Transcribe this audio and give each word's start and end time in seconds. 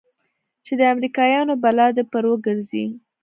چې 0.65 0.73
د 0.79 0.81
امريکايانو 0.93 1.53
بلا 1.63 1.87
دې 1.95 2.03
پر 2.11 2.23
وګرځي. 2.31 2.85